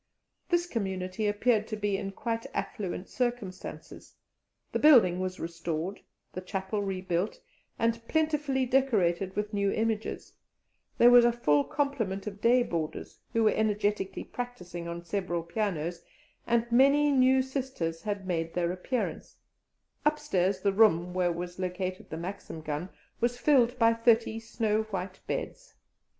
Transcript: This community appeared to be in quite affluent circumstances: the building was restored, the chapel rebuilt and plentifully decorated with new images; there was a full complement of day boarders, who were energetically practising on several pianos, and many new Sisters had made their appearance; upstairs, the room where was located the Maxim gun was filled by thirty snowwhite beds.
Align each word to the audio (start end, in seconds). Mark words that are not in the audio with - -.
This 0.49 0.65
community 0.65 1.27
appeared 1.27 1.67
to 1.67 1.75
be 1.75 1.95
in 1.95 2.13
quite 2.13 2.47
affluent 2.55 3.07
circumstances: 3.07 4.15
the 4.71 4.79
building 4.79 5.19
was 5.19 5.39
restored, 5.39 5.99
the 6.33 6.41
chapel 6.41 6.81
rebuilt 6.81 7.39
and 7.77 8.01
plentifully 8.07 8.65
decorated 8.65 9.35
with 9.35 9.53
new 9.53 9.71
images; 9.71 10.33
there 10.97 11.11
was 11.11 11.23
a 11.23 11.31
full 11.31 11.63
complement 11.63 12.25
of 12.25 12.41
day 12.41 12.63
boarders, 12.63 13.19
who 13.33 13.43
were 13.43 13.51
energetically 13.53 14.23
practising 14.23 14.87
on 14.87 15.05
several 15.05 15.43
pianos, 15.43 16.01
and 16.47 16.65
many 16.71 17.11
new 17.11 17.43
Sisters 17.43 18.01
had 18.01 18.25
made 18.25 18.55
their 18.55 18.71
appearance; 18.71 19.37
upstairs, 20.03 20.61
the 20.61 20.73
room 20.73 21.13
where 21.13 21.31
was 21.31 21.59
located 21.59 22.09
the 22.09 22.17
Maxim 22.17 22.61
gun 22.61 22.89
was 23.19 23.37
filled 23.37 23.77
by 23.77 23.93
thirty 23.93 24.39
snowwhite 24.39 25.19
beds. 25.27 25.75